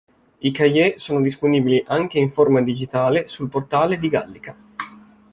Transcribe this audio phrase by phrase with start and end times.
[0.39, 4.57] I "Cahiers" sono disponibili anche in forma digitale sul portale di Gallica.